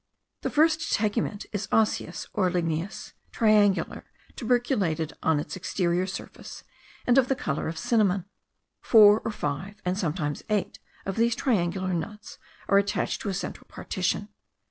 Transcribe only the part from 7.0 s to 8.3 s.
and of the colour of cinnamon.